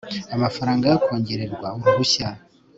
amafaranga 0.35 0.85
yo 0.91 0.97
kongererwa 1.03 1.67
uruhushya 1.77 2.27